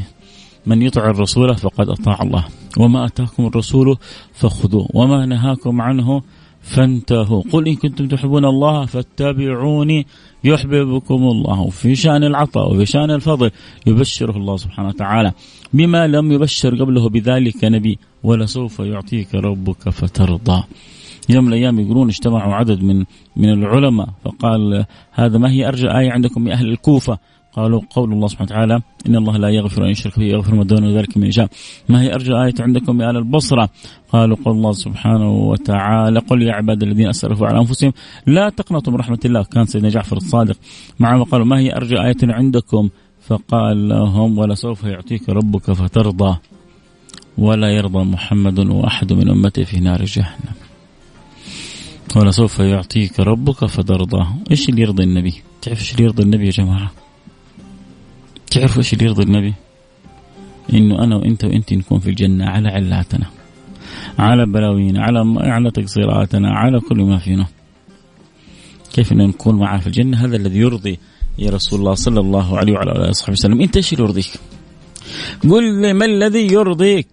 من 0.65 0.81
يطع 0.81 1.09
الرسول 1.09 1.55
فقد 1.55 1.89
أطاع 1.89 2.21
الله. 2.21 2.45
وما 2.77 3.05
أتاكم 3.05 3.45
الرسول 3.45 3.97
فخذوه. 4.33 4.87
وما 4.93 5.25
نهاكم 5.25 5.81
عنه 5.81 6.21
فانتهوا. 6.65 7.43
قل 7.51 7.67
إن 7.67 7.75
كنتم 7.75 8.07
تحبون 8.07 8.45
الله 8.45 8.85
فاتبعوني 8.85 10.05
يحببكم 10.43 11.15
الله. 11.15 11.69
في 11.69 11.95
شأن 11.95 12.23
العطاء 12.23 12.71
وفي 12.71 12.85
شأن 12.85 13.11
الفضل 13.11 13.51
يبشره 13.87 14.37
الله 14.37 14.57
سبحانه 14.57 14.89
وتعالى. 14.89 15.31
بما 15.73 16.07
لم 16.07 16.31
يبشر 16.31 16.75
قبله 16.75 17.09
بذلك 17.09 17.63
نبي 17.63 17.99
ولسوف 18.23 18.79
يعطيك 18.79 19.35
ربك 19.35 19.89
فترضى. 19.89 20.63
يوم 21.29 21.45
من 21.45 21.53
الأيام 21.53 21.79
يقولون 21.79 22.09
اجتمعوا 22.09 22.53
عدد 22.53 22.83
من 22.83 23.05
من 23.35 23.49
العلماء 23.49 24.09
فقال 24.23 24.85
هذا 25.11 25.37
ما 25.37 25.51
هي 25.51 25.67
أرجى 25.67 25.87
آية 25.87 26.11
عندكم 26.11 26.47
يا 26.47 26.53
أهل 26.53 26.67
الكوفة؟ 26.69 27.17
قالوا 27.55 27.81
قول 27.89 28.13
الله 28.13 28.27
سبحانه 28.27 28.51
وتعالى 28.51 28.81
إن 29.07 29.15
الله 29.15 29.37
لا 29.37 29.49
يغفر 29.49 29.85
أن 29.85 29.89
يشرك 29.89 30.19
به 30.19 30.25
يغفر 30.25 30.55
ما 30.55 30.63
دون 30.63 30.97
ذلك 30.97 31.17
من 31.17 31.27
يشاء. 31.27 31.49
ما 31.89 32.01
هي 32.01 32.13
ارجى 32.13 32.33
آية 32.33 32.53
عندكم 32.59 33.01
يا 33.01 33.09
أهل 33.09 33.17
البصرة؟ 33.17 33.69
قالوا 34.09 34.37
قول 34.45 34.55
الله 34.55 34.71
سبحانه 34.71 35.31
وتعالى 35.31 36.19
قل 36.19 36.41
يا 36.41 36.53
عباد 36.53 36.83
الذين 36.83 37.09
أسرفوا 37.09 37.47
على 37.47 37.59
أنفسهم 37.59 37.93
لا 38.25 38.49
تقنطوا 38.49 38.93
من 38.93 38.99
رحمة 38.99 39.19
الله. 39.25 39.43
كان 39.43 39.65
سيدنا 39.65 39.89
جعفر 39.89 40.17
الصادق 40.17 40.57
معه 40.99 41.23
قالوا 41.23 41.45
ما 41.45 41.59
هي 41.59 41.75
ارجى 41.75 41.95
آية 41.95 42.15
عندكم؟ 42.23 42.89
فقال 43.27 43.89
لهم 43.89 44.37
ولسوف 44.37 44.83
يعطيك 44.83 45.29
ربك 45.29 45.71
فترضى 45.71 46.37
ولا 47.37 47.69
يرضى 47.69 48.03
محمد 48.03 48.59
وأحد 48.59 49.13
من 49.13 49.29
امته 49.29 49.63
في 49.63 49.79
نار 49.79 50.05
جهنم. 50.05 50.55
ولسوف 52.15 52.59
يعطيك 52.59 53.19
ربك 53.19 53.65
فترضى. 53.65 54.25
إيش 54.51 54.69
اللي 54.69 54.81
يرضي 54.81 55.03
النبي؟ 55.03 55.33
تعرف 55.61 55.79
إيش 55.79 55.91
اللي 55.91 56.03
يرضي 56.03 56.23
النبي 56.23 56.45
يا 56.45 56.51
جماعة؟ 56.51 56.91
تعرفوا 58.55 58.77
إيش 58.77 58.93
اللي 58.93 59.05
يرضي 59.05 59.23
النبي؟ 59.23 59.53
إنه 60.73 61.03
أنا 61.03 61.15
وإنت 61.15 61.43
وإنت 61.43 61.73
نكون 61.73 61.99
في 61.99 62.09
الجنة 62.09 62.45
على 62.45 62.69
علاتنا 62.69 63.25
على 64.19 64.45
بلاوينا 64.45 65.03
على 65.03 65.19
على 65.37 65.71
تقصيراتنا 65.71 66.49
على 66.51 66.79
كل 66.79 66.97
ما 66.97 67.17
فينا. 67.17 67.47
كيف 68.93 69.11
إن 69.11 69.17
نكون 69.17 69.55
معه 69.55 69.79
في 69.79 69.87
الجنة؟ 69.87 70.25
هذا 70.25 70.35
الذي 70.35 70.59
يرضي 70.59 70.99
يا 71.39 71.49
رسول 71.49 71.79
الله 71.79 71.93
صلى 71.93 72.19
الله 72.19 72.57
عليه 72.57 72.73
وعلى 72.73 72.91
آله 72.91 73.09
وصحبه 73.09 73.33
وسلم. 73.33 73.61
إنت 73.61 73.75
إيش 73.75 73.93
اللي 73.93 74.03
يرضيك؟ 74.03 74.31
قل 75.49 75.81
لي 75.81 75.93
ما 75.93 76.05
الذي 76.05 76.53
يرضيك؟ 76.53 77.07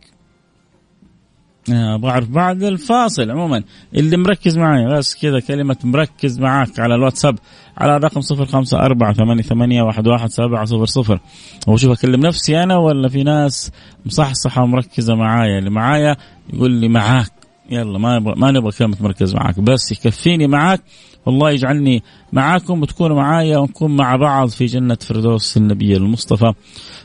أبغى 1.70 2.10
أعرف 2.10 2.28
بعد 2.28 2.62
الفاصل 2.62 3.30
عموما. 3.30 3.62
اللي 3.94 4.16
مركز 4.16 4.58
معي 4.58 4.86
بس 4.86 5.14
كذا 5.22 5.40
كلمة 5.40 5.76
مركز 5.84 6.40
معاك 6.40 6.80
على 6.80 6.94
الواتساب 6.94 7.38
على 7.78 7.96
الرقم 7.96 8.20
صفر 8.20 8.46
خمسة 8.46 8.78
أربعة 8.78 9.12
ثمانية, 9.12 9.42
ثمانية 9.42 9.82
واحد, 9.82 10.08
واحد 10.08 10.28
سبعة 10.28 10.64
صفر 10.64 10.84
صفر. 10.84 11.20
وشوف 11.66 11.98
أكلم 11.98 12.20
نفسي 12.20 12.62
أنا 12.62 12.76
ولا 12.76 13.08
في 13.08 13.22
ناس 13.22 13.72
مصحصحة 14.06 14.62
ومركزة 14.62 15.14
معايا؟ 15.14 15.58
اللي 15.58 15.70
معايا 15.70 16.16
يقول 16.52 16.70
لي 16.70 16.88
معاك. 16.88 17.32
يلا 17.70 17.98
ما 17.98 18.16
يبغى 18.16 18.34
ما 18.36 18.50
نبغى 18.50 18.72
كلمة 18.72 18.96
مركز 19.00 19.34
معاك 19.34 19.60
بس 19.60 19.92
يكفيني 19.92 20.46
معاك. 20.46 20.80
والله 21.26 21.50
يجعلني 21.50 22.02
معاكم 22.32 22.82
وتكونوا 22.82 23.16
معايا 23.16 23.58
ونكون 23.58 23.96
مع 23.96 24.16
بعض 24.16 24.48
في 24.48 24.66
جنة 24.66 24.96
فردوس 25.00 25.56
النبي 25.56 25.96
المصطفى 25.96 26.52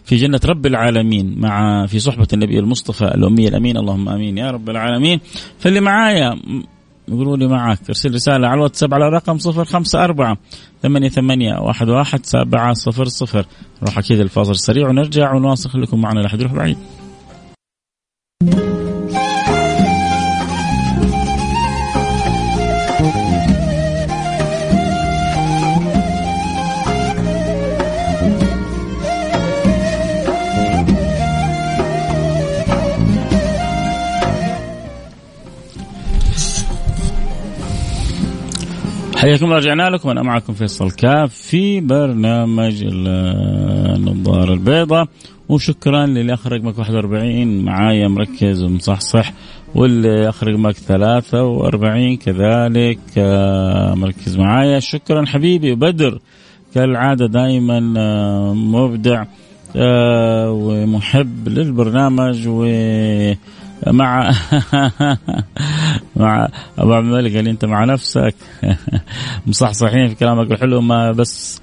في 0.03 0.15
جنة 0.15 0.39
رب 0.45 0.65
العالمين 0.65 1.39
مع 1.39 1.85
في 1.85 1.99
صحبة 1.99 2.27
النبي 2.33 2.59
المصطفى 2.59 3.05
الأمي 3.05 3.47
الأمين. 3.47 3.77
اللهم 3.77 4.09
آمين. 4.09 4.37
يا 4.37 4.51
رب 4.51 4.69
العالمين. 4.69 5.19
فاللي 5.59 5.79
معايا 5.79 6.39
يقولوا 7.07 7.37
لي 7.37 7.47
معك 7.47 7.79
أرسل 7.89 8.13
رسالة 8.13 8.47
على 8.47 8.57
الواتساب 8.57 8.93
على 8.93 9.09
رقم 9.09 9.37
صفر 9.37 9.65
خمسة 9.65 10.03
أربعة 10.03 10.37
ثمانية 10.83 11.09
ثمانية 11.09 11.59
واحد 11.59 11.89
واحد 11.89 12.25
سبعة 12.25 12.73
صفر 12.73 13.05
صفر. 13.05 13.45
نروح 13.81 13.97
أكيد 13.97 14.19
الفاصل 14.19 14.51
السريع 14.51 14.89
ونرجع 14.89 15.33
ونواصل. 15.33 15.69
خليكم 15.69 16.01
معنا 16.01 16.19
لا 16.19 16.29
يروح 16.33 16.53
بعيد 16.53 16.77
حياكم 39.17 39.53
رجعنا 39.53 39.89
لكم. 39.89 40.09
أنا 40.09 40.23
معكم 40.23 40.53
فيصل 40.53 40.91
كاف 40.91 41.33
في 41.33 41.79
برنامج 41.79 42.83
النظارة 42.83 44.53
البيضاء. 44.53 45.07
وشكرا 45.49 46.05
للي 46.05 46.33
اخر 46.33 46.51
رقمك 46.51 46.77
41 46.77 47.65
معايا 47.65 48.07
مركز 48.07 48.63
ومصحصح 48.63 49.33
واللي 49.75 50.29
اخر 50.29 50.47
رقمك 50.47 50.75
43 50.75 52.17
كذلك 52.17 52.99
آه، 53.17 53.93
مركز 53.93 54.37
معايا. 54.37 54.79
شكرا 54.79 55.25
حبيبي 55.25 55.75
بدر 55.75 56.19
كالعادة 56.75 57.27
دائما 57.27 57.93
آه، 57.97 58.53
مبدع 58.53 59.23
آه، 59.75 60.51
ومحب 60.51 61.49
للبرنامج 61.49 62.47
و 62.47 62.65
مع 63.87 64.31
مع 66.15 66.49
أبو 66.77 66.93
عبد 66.93 67.05
الملك 67.05 67.35
قال 67.35 67.47
أنت 67.47 67.65
مع 67.65 67.85
نفسك؟ 67.85 68.35
مصحصحين 69.47 70.07
في 70.07 70.15
كلامك 70.15 70.51
الحلو 70.51 70.81
ما 70.81 71.11
بس. 71.11 71.61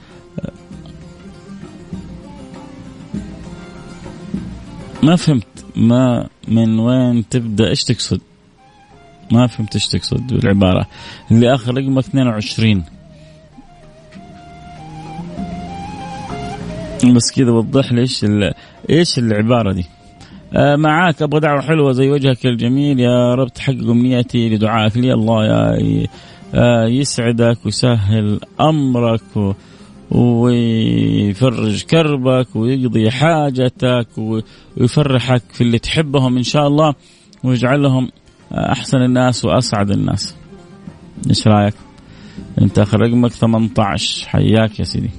ما 5.02 5.16
فهمت 5.16 5.64
ما 5.76 6.28
من 6.48 6.78
وين 6.78 7.28
تبدأ؟ 7.28 7.68
إيش 7.68 7.84
تقصد؟ 7.84 8.20
ما 9.32 9.46
فهمت 9.46 9.74
إيش 9.74 9.88
تقصد 9.88 10.26
بالعبارة. 10.26 10.86
اللي 11.30 11.54
آخر 11.54 11.74
رقمك 11.74 12.04
22 12.04 12.84
بس 17.14 17.32
كذا 17.36 17.50
وضح 17.50 17.92
لي 17.92 18.00
إيش 18.00 18.26
إيش 18.90 19.18
العبارة 19.18 19.72
دي. 19.72 19.86
معاك 20.56 21.22
أبغى 21.22 21.40
دعوة 21.40 21.60
حلوة 21.60 21.92
زي 21.92 22.10
وجهك 22.10 22.46
الجميل 22.46 23.00
يا 23.00 23.34
رب 23.34 23.48
تحقق 23.48 23.90
امنيتي 23.90 24.48
لدعائك 24.48 24.96
لي 24.96 25.12
الله 25.12 25.44
يا 25.44 26.06
آه، 26.54 26.86
يسعدك 26.86 27.58
ويسهل 27.64 28.40
أمرك 28.60 29.54
ويفرج 30.10 31.82
كربك 31.82 32.56
ويقضي 32.56 33.10
حاجتك 33.10 34.08
ويفرحك 34.76 35.42
في 35.52 35.60
اللي 35.60 35.78
تحبهم 35.78 36.36
إن 36.36 36.42
شاء 36.42 36.66
الله 36.66 36.94
ويجعلهم 37.44 38.10
أحسن 38.52 38.98
الناس 38.98 39.44
وأسعد 39.44 39.90
الناس. 39.90 40.34
إيش 41.28 41.48
رأيك؟ 41.48 41.74
أنت 42.60 42.78
آخر 42.78 43.00
رقمك 43.00 43.30
18 43.30 44.28
حياك 44.28 44.78
يا 44.80 44.84
سيدي. 44.84 45.10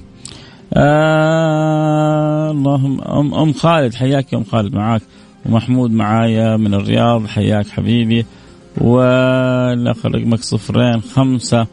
آه 0.74 2.50
اللهم 2.50 3.00
ام 3.00 3.34
أم 3.34 3.52
خالد 3.52 3.94
حياك 3.94 4.32
يا 4.32 4.38
أم 4.38 4.44
خالد 4.44 4.74
معاك 4.74 5.02
ومحمود 5.48 5.90
معايا 5.90 6.56
من 6.56 6.74
الرياض 6.74 7.26
حياك 7.26 7.68
حبيبي. 7.68 8.26
والاخر 8.80 10.14
رقمك 10.14 10.40
صفرين 10.40 11.00
خمسة 11.00 11.66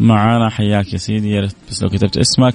معانا 0.00 0.48
حياك 0.50 0.92
يا 0.92 0.98
سيدي 0.98 1.30
يا 1.30 1.40
ريت 1.40 1.56
بس 1.70 1.82
لو 1.82 1.88
كتبت 1.88 2.16
اسمك. 2.16 2.54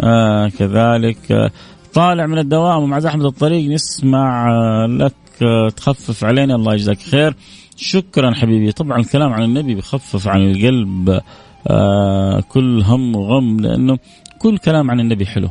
آه 0.00 0.48
كذلك 0.48 1.32
آه 1.32 1.50
طالع 1.94 2.26
من 2.26 2.38
الدوام 2.38 2.82
ومع 2.82 2.98
زحمة 2.98 3.26
الطريق 3.26 3.70
نسمع 3.70 4.50
آه 4.50 4.86
لك 4.86 5.14
آه 5.42 5.68
تخفف 5.68 6.24
علينا. 6.24 6.54
الله 6.54 6.74
يجزاك 6.74 6.98
خير. 6.98 7.34
شكرا 7.76 8.34
حبيبي. 8.34 8.72
طبعا 8.72 8.98
الكلام 8.98 9.32
عن 9.32 9.42
النبي 9.42 9.74
بخفف 9.74 10.28
عن 10.28 10.50
القلب 10.50 11.20
آه 11.68 12.40
كل 12.40 12.82
هم 12.82 13.16
وغم 13.16 13.60
لأنه 13.60 13.98
كل 14.38 14.58
كلام 14.58 14.90
عن 14.90 15.00
النبي 15.00 15.26
حلو. 15.26 15.48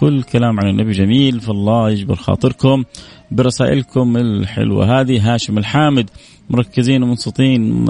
كل 0.00 0.22
كلام 0.22 0.60
عن 0.60 0.68
النبي 0.68 0.92
جميل 0.92 1.40
فالله 1.40 1.90
يجبر 1.90 2.16
خاطركم 2.16 2.84
برسائلكم 3.30 4.16
الحلوة. 4.16 5.00
هذه 5.00 5.34
هاشم 5.34 5.58
الحامد 5.58 6.10
مركزين 6.50 7.02
ومنصتين 7.02 7.84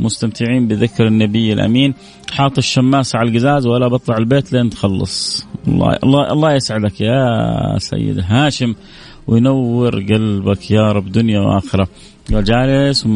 مستمتعين 0.00 0.68
بذكر 0.68 1.06
النبي 1.06 1.52
الأمين. 1.52 1.94
حاط 2.30 2.58
الشماسة 2.58 3.18
على 3.18 3.30
القزاز 3.30 3.66
ولا 3.66 3.88
بطلع 3.88 4.16
البيت 4.16 4.52
لين 4.52 4.70
تخلص. 4.70 5.46
الله 5.68 5.96
الله 6.04 6.32
الله 6.32 6.52
يسعدك 6.52 7.00
يا 7.00 7.78
سيد 7.78 8.18
هاشم 8.24 8.74
وينور 9.26 9.94
قلبك 9.94 10.70
يا 10.70 10.92
رب 10.92 11.12
دنيا 11.12 11.40
وآخرة. 11.40 11.88
قال 12.32 12.44
جالس 12.44 13.06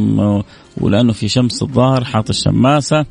ولأنه 0.81 1.13
في 1.13 1.29
شمس 1.29 1.63
الظهر 1.63 2.05
حاط 2.05 2.29
الشماسة 2.29 3.07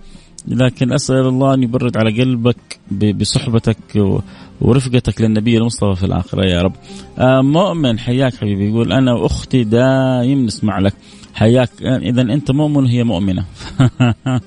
لكن 0.47 0.93
أسأل 0.93 1.27
الله 1.27 1.53
أن 1.53 1.63
يبرد 1.63 1.97
على 1.97 2.21
قلبك 2.21 2.79
بصحبتك 2.91 4.21
ورفقتك 4.61 5.21
للنبي 5.21 5.57
المصطفى 5.57 5.95
في 5.95 6.05
الآخرة 6.05 6.45
يا 6.45 6.61
رب. 6.61 6.73
آه 7.17 7.41
مؤمن 7.41 7.99
حياك 7.99 8.35
حبيبي 8.35 8.69
يقول 8.69 8.93
أنا 8.93 9.13
وأختي 9.13 9.63
دايم 9.63 10.45
نسمع 10.45 10.79
لك. 10.79 10.93
حياك 11.33 11.69
إذا 11.81 12.21
أنت 12.21 12.51
مؤمن 12.51 12.85
هي 12.85 13.03
مؤمنة. 13.03 13.45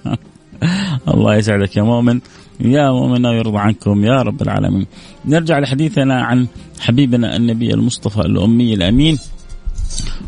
الله 1.15 1.37
يسعدك 1.37 1.77
يا 1.77 1.83
مؤمن. 1.83 2.21
يا 2.61 2.91
مؤمن 2.91 3.25
يرضى 3.25 3.59
عنكم 3.59 4.05
يا 4.05 4.23
رب 4.23 4.43
العالمين. 4.43 4.87
نرجع 5.25 5.59
لحديثنا 5.59 6.23
عن 6.23 6.47
حبيبنا 6.81 7.37
النبي 7.37 7.75
المصطفى 7.75 8.21
الأمي 8.21 8.75
الأمين. 8.75 9.19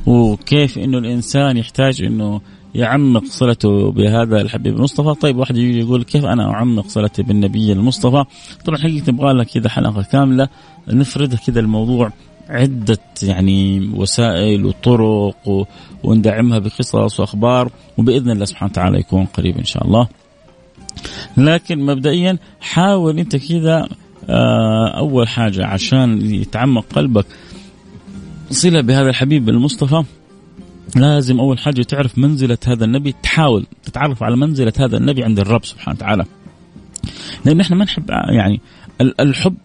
وكيف 0.07 0.79
إنه 0.79 0.99
الإنسان 0.99 1.57
يحتاج 1.57 2.03
إنه 2.03 2.41
يعمق 2.75 3.25
صلته 3.25 3.93
بهذا 3.93 4.41
الحبيب 4.41 4.77
المصطفى. 4.77 5.21
طيب 5.21 5.37
واحد 5.37 5.57
يجي 5.57 5.81
يقول 5.81 6.03
كيف 6.03 6.25
أنا 6.25 6.51
أعمق 6.51 6.89
صلتي 6.89 7.23
بالنبي 7.23 7.73
المصطفى؟ 7.73 8.25
طبعا 8.65 8.79
حقيقة 8.79 9.13
نبغى 9.13 9.33
لك 9.33 9.47
كذا 9.47 9.69
حلقة 9.69 10.03
كاملة 10.03 10.49
نفرد 10.89 11.35
كذا 11.35 11.61
الموضوع 11.61 12.13
عدة 12.49 12.99
يعني 13.23 13.91
وسائل 13.95 14.65
وطرق 14.65 15.49
و... 15.49 15.65
وندعمها 16.03 16.59
بقصص 16.59 17.21
وأخبار 17.21 17.71
وبإذن 17.99 18.31
الله 18.31 18.45
سبحانه 18.45 18.71
وتعالى 18.73 18.99
يكون 18.99 19.25
قريب 19.25 19.59
إن 19.59 19.65
شاء 19.65 19.85
الله. 19.85 20.09
لكن 21.37 21.87
مبدئيا 21.87 22.39
حاول 22.61 23.19
أنت 23.19 23.37
كذا 23.37 23.89
آه، 24.29 24.89
أول 24.89 25.29
حاجة 25.29 25.67
عشان 25.67 26.35
يتعمق 26.35 26.85
قلبك 26.95 27.27
صلة 28.51 28.81
بهذا 28.81 29.09
الحبيب 29.09 29.49
المصطفى 29.49 30.05
لازم 30.97 31.41
أول 31.41 31.59
حاجة 31.59 31.83
تعرف 31.83 32.19
منزلة 32.19 32.59
هذا 32.67 32.85
النبي 32.85 33.15
تحاول 33.23 33.67
تتعرف 33.85 34.23
على 34.23 34.37
منزلة 34.37 34.73
هذا 34.79 34.97
النبي 34.97 35.25
عند 35.25 35.39
الرب 35.39 35.65
سبحانه 35.65 35.97
وتعالى. 35.97 36.25
لأن 37.45 37.61
إحنا 37.61 37.77
ما 37.77 37.85
نحب 37.85 38.11
يعني 38.11 38.61
الحب 39.01 39.57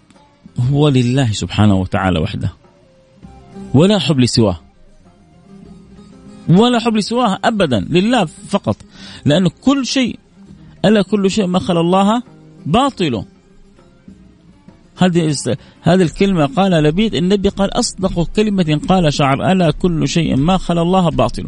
هو 0.60 0.90
لله 0.90 1.32
سبحانه 1.32 1.76
وتعالى 1.76 2.20
وحده. 2.20 2.54
ولا 3.74 4.00
حب 4.00 4.20
لسواه. 4.20 4.60
ولا 6.50 6.80
حب 6.80 6.96
لسواه 6.96 7.40
ابدا 7.44 7.80
لله 7.90 8.26
فقط. 8.26 8.78
لأنه 9.26 9.50
كل 9.62 9.86
شيء 9.86 10.20
ألا 10.86 11.02
كل 11.02 11.32
شيء 11.32 11.46
ما 11.46 11.60
خلا 11.60 11.80
الله 11.80 12.24
باطل. 12.66 13.26
هذه 15.00 15.36
هذه 15.82 16.02
الكلمة 16.02 16.46
قال 16.46 16.72
لبيد 16.72 17.16
النبي 17.16 17.50
قال 17.50 17.80
أصدق 17.80 18.28
كلمة 18.36 18.82
قال 18.90 19.14
شعر 19.14 19.52
ألا 19.52 19.72
كل 19.72 20.08
شيء 20.08 20.36
ما 20.36 20.58
خلا 20.58 20.82
الله 20.82 21.10
باطل. 21.10 21.46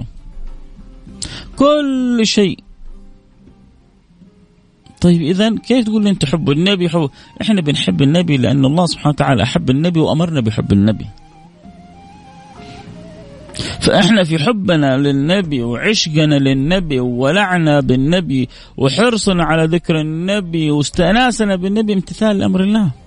كل 1.56 2.20
شيء. 2.24 2.60
طيب 5.02 5.22
إذا 5.22 5.56
كيف 5.56 5.86
تقول 5.86 6.08
أنت 6.08 6.22
تحب 6.22 6.50
النبي؟ 6.50 6.90
حب 6.90 7.10
إحنا 7.42 7.62
بنحب 7.62 8.02
النبي 8.02 8.38
لأن 8.38 8.66
الله 8.66 8.86
سبحانه 8.86 9.10
وتعالى 9.10 9.44
أحب 9.44 9.70
النبي 9.70 10.00
وأمرنا 10.00 10.42
بحب 10.42 10.74
النبي. 10.74 11.06
فإحنا 13.82 14.24
في 14.24 14.40
حبنا 14.40 14.98
للنبي 14.98 15.62
وعشقنا 15.64 16.36
للنبي 16.36 17.00
وولعنا 17.00 17.80
بالنبي 17.80 18.50
وحرصنا 18.78 19.44
على 19.44 19.66
ذكر 19.66 20.02
النبي 20.02 20.72
واستئناسنا 20.72 21.56
بالنبي 21.56 21.94
امتثال 21.94 22.38
لامر 22.38 22.64
الله. 22.64 23.01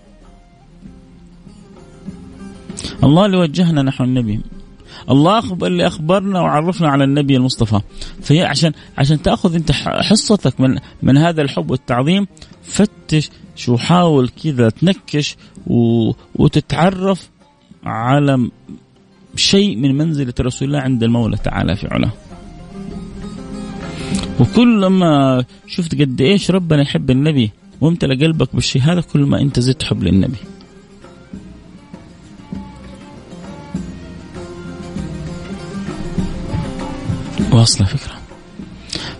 الله 3.05 3.27
اللي 3.27 3.37
وجهنا 3.37 3.83
نحو 3.83 4.05
النبي. 4.05 4.41
الله 5.11 5.59
اللي 5.63 5.87
أخبرنا 5.87 6.41
وعرفنا 6.41 6.89
على 6.89 7.05
النبي 7.05 7.37
المصطفى. 7.37 7.81
فهي 8.23 8.43
عشان 8.43 8.73
عشان 8.99 9.23
تأخذ 9.23 9.55
أنت 9.55 9.73
حصتك 9.73 10.61
من 10.61 10.79
من 11.03 11.17
هذا 11.17 11.43
الحب 11.43 11.71
والتعظيم 11.71 12.27
فتش 12.63 13.31
شو 13.57 13.77
حاول 13.77 14.29
كذا 14.29 14.69
تنكش 14.69 15.37
و... 15.67 16.11
وتتعرف 16.35 17.29
على 17.85 18.51
شيء 19.37 19.77
من 19.77 19.95
منزلة 19.95 20.35
رسول 20.41 20.69
الله 20.69 20.81
عند 20.81 21.03
المولى 21.03 21.37
تعالى 21.37 21.77
في 21.77 21.89
علاه. 21.91 22.13
وكلما 24.41 25.45
شفت 25.67 26.01
قد 26.01 26.21
إيش 26.21 26.51
ربنا 26.51 26.83
يحب 26.83 27.11
النبي 27.11 27.51
وامتلأ 27.81 28.27
قلبك 28.27 28.55
بالشيء 28.55 28.83
هذا 28.83 29.01
كل 29.01 29.21
ما 29.21 29.41
أنت 29.41 29.61
زدت 29.61 29.83
حب 29.83 30.03
للنبي. 30.03 30.39
واصلة 37.55 37.87
فكرة. 37.87 38.15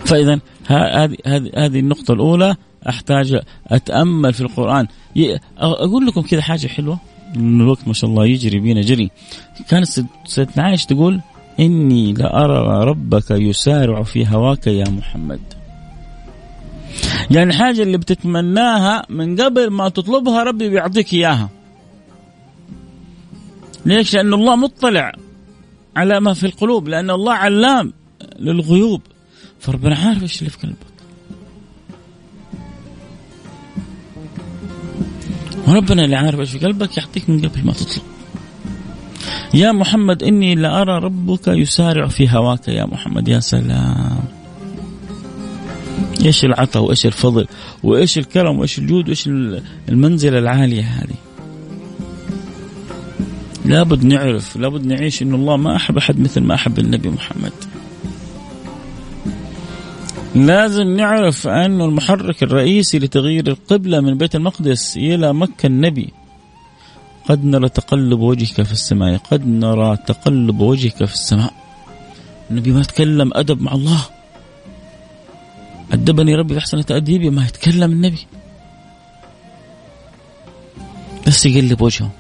فإذا 0.05 0.41
هذه 0.67 1.17
هذه 1.57 1.81
النقطة 1.81 2.15
الأولى 2.15 2.57
أحتاج 2.89 3.41
أتأمل 3.67 4.33
في 4.33 4.41
القرآن. 4.41 4.87
أقول 5.59 6.07
لكم 6.07 6.21
كذا 6.21 6.43
حاجة 6.43 6.67
حلوة. 6.67 6.99
الوقت 7.37 7.89
ما 7.89 7.93
شاء 7.93 8.11
الله 8.11 8.27
يجري 8.27 8.61
بينا 8.61 8.81
جري. 8.81 9.11
كانت 9.69 9.89
سيدنا 10.25 10.65
عائشة 10.65 10.87
تقول 10.87 11.21
إني 11.61 12.13
لأرى 12.13 12.85
ربك 12.85 13.31
يسارع 13.31 14.03
في 14.03 14.27
هواك 14.27 14.67
يا 14.67 14.91
محمد. 14.91 15.41
يعني 17.31 17.51
الحاجة 17.51 17.83
اللي 17.83 17.99
بتتمناها 17.99 19.07
من 19.09 19.41
قبل 19.41 19.71
ما 19.71 19.89
تطلبها 19.89 20.43
ربي 20.43 20.69
بيعطيك 20.69 21.13
إياها. 21.13 21.49
ليش؟ 23.87 24.15
لأن 24.15 24.35
الله 24.35 24.57
مطلع 24.57 25.13
على 25.97 26.21
ما 26.21 26.35
في 26.35 26.47
القلوب 26.47 26.89
لأن 26.89 27.11
الله 27.11 27.33
علام. 27.33 27.93
للغيوب. 28.39 29.01
فربنا 29.61 29.97
عارف 29.97 30.23
إيش 30.23 30.39
اللي 30.39 30.51
في 30.51 30.59
قلبك. 30.59 30.77
وربنا 35.67 36.05
اللي 36.05 36.17
عارف 36.17 36.41
إيش 36.41 36.51
في 36.51 36.59
قلبك 36.59 36.97
يعطيك 36.97 37.31
من 37.31 37.49
قبل 37.49 37.65
ما 37.65 37.73
تطلب 37.73 38.03
يا 39.55 39.73
محمد 39.73 40.23
إني 40.23 40.55
لارى 40.55 40.99
ربك 40.99 41.49
يسارع 41.49 42.09
في 42.09 42.29
هواك 42.31 42.69
يا 42.69 42.85
محمد 42.85 43.29
يا 43.29 43.41
سلام. 43.41 44.25
إيش 46.25 46.45
العطاء 46.45 46.83
وإيش 46.83 47.07
الفضل 47.07 47.47
وإيش 47.83 48.19
الكرم 48.19 48.59
وإيش 48.59 48.79
الجود 48.79 49.07
وإيش 49.07 49.27
المنزلة 49.89 50.39
العالية 50.39 50.83
هذه. 50.83 51.17
لابد 53.65 54.05
نعرف 54.05 54.57
لابد 54.57 54.87
نعيش 54.87 55.23
إن 55.23 55.35
الله 55.35 55.57
ما 55.57 55.77
أحب 55.77 55.99
أحد 55.99 56.21
مثل 56.21 56.41
ما 56.41 56.55
أحب 56.55 56.79
النبي 56.79 57.09
محمد. 57.09 57.53
لازم 60.35 60.97
نعرف 60.97 61.47
أنه 61.47 61.85
المحرك 61.85 62.43
الرئيسي 62.43 62.99
لتغيير 62.99 63.47
القبلة 63.47 64.01
من 64.01 64.19
بيت 64.19 64.35
المقدس 64.35 64.97
إلى 64.97 65.35
مكة 65.35 65.67
النبي. 65.67 66.13
قد 67.29 67.45
نرى 67.45 67.69
تقلب 67.69 68.21
وجهك 68.21 68.63
في 68.63 68.73
السماء. 68.73 69.17
قد 69.17 69.47
نرى 69.47 69.97
تقلب 69.97 70.61
وجهك 70.61 71.05
في 71.05 71.15
السماء. 71.15 71.53
النبي 72.51 72.73
ما 72.73 72.83
تكلم 72.83 73.31
أدب 73.35 73.63
مع 73.63 73.73
الله. 73.73 74.01
أدبني 75.93 76.35
ربي 76.35 76.59
أحسن 76.59 76.85
تأديبي 76.85 77.31
ما 77.31 77.47
يتكلم 77.47 77.93
النبي. 77.93 78.27
بس 81.27 81.47
يقلب 81.47 81.83
وجهه. 81.83 82.11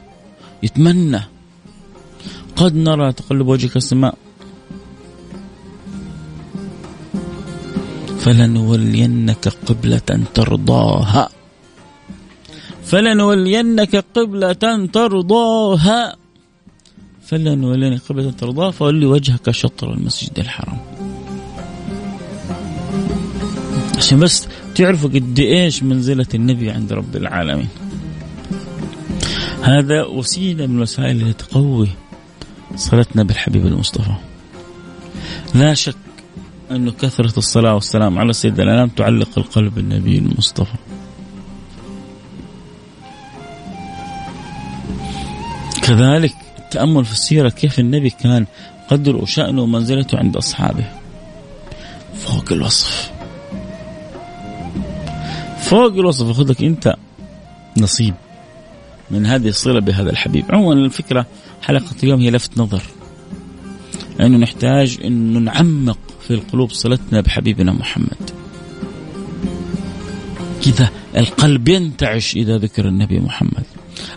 يتمنى. 0.63 1.21
قد 2.57 2.75
نرى 2.75 3.13
تقلب 3.13 3.47
وجهك 3.47 3.77
السماء. 3.77 4.24
فلنولينك 8.25 9.49
قبلة 9.49 10.11
ترضاها. 10.35 11.29
فلنولينك 12.85 13.97
قبلة 14.17 14.87
ترضاها. 14.93 16.17
فلنولينك 17.27 18.01
قبلة 18.09 18.31
ترضاها 18.31 18.71
فولي 18.71 19.07
وجهك 19.07 19.51
شطر 19.51 19.93
المسجد 19.93 20.39
الحرام. 20.39 20.79
عشان 23.97 24.21
بس 24.21 24.49
تعرفوا 24.75 25.11
قد 25.11 25.39
إيش 25.39 25.83
منزلة 25.83 26.27
النبي 26.35 26.71
عند 26.71 26.93
رب 26.93 27.17
العالمين. 27.17 27.69
هذا 29.63 30.05
وسيلة 30.05 30.67
من 30.67 30.77
الوسائل 30.77 31.21
اللي 31.21 31.33
تقوي 31.33 31.89
صلتنا 32.77 33.23
بالحبيب 33.23 33.67
المصطفى. 33.67 34.15
لا 35.55 35.75
شك 35.75 36.04
أنه 36.71 36.93
كثرة 36.93 37.39
الصلاة 37.39 37.75
والسلام 37.75 38.19
على 38.19 38.33
سيد 38.33 38.61
الأنام 38.61 38.89
تعلق 38.89 39.29
القلب 39.39 39.75
بالنبي 39.75 40.19
المصطفى. 40.19 40.77
كذلك 45.83 46.35
التأمل 46.59 47.05
في 47.05 47.13
السيرة 47.13 47.49
كيف 47.49 47.81
النبي 47.81 48.11
كان 48.11 48.47
قدره 48.89 49.17
وشأنه 49.17 49.63
ومنزلته 49.63 50.19
عند 50.19 50.37
أصحابه. 50.37 50.85
فوق 52.15 52.53
الوصف. 52.53 53.11
فوق 55.59 55.93
الوصف. 55.93 56.29
ياخذ 56.29 56.65
أنت 56.65 56.95
نصيب 57.77 58.15
من 59.11 59.27
هذه 59.27 59.49
الصلة 59.49 59.81
بهذا 59.81 60.11
الحبيب. 60.11 60.45
عموما 60.51 60.75
الفكرة 60.75 61.27
حلقة 61.63 61.97
اليوم 62.03 62.21
هي 62.21 62.31
لفت 62.31 62.59
نظر. 62.59 62.83
أنه 64.21 64.39
نحتاج 64.39 64.99
أنه 65.05 65.39
نعمق 65.39 65.99
في 66.29 66.35
القلوب 66.35 66.71
صلتنا 66.71 67.21
بحبيبنا 67.21 67.73
محمد. 67.73 68.31
كذا 70.65 70.91
القلب 71.17 71.69
ينتعش 71.69 72.37
إذا 72.37 72.59
ذكر 72.59 72.89
النبي 72.89 73.21
محمد. 73.21 73.65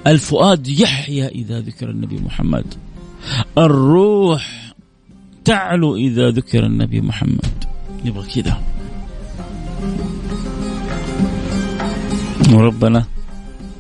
الفؤاد 0.08 0.68
يحيا 0.68 1.28
إذا 1.28 1.60
ذكر 1.60 1.90
النبي 1.90 2.16
محمد. 2.16 2.66
الروح 3.58 4.74
تعلو 5.46 5.96
إذا 5.96 6.30
ذكر 6.30 6.66
النبي 6.66 7.02
محمد. 7.02 7.64
يبغى 8.06 8.42
كذا 8.42 8.62
وربنا 12.54 13.06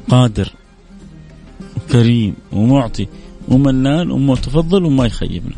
قادر 0.09 0.53
وكريم 1.77 2.35
ومعطي 2.51 3.07
ومنان 3.47 4.11
ومتفضل 4.11 4.85
وما 4.85 5.05
يخيبنا. 5.05 5.55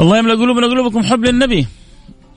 الله 0.00 0.18
يملأ 0.18 0.34
قلوبنا 0.34 0.66
قلوبكم 0.66 1.02
حب 1.02 1.24
للنبي. 1.24 1.66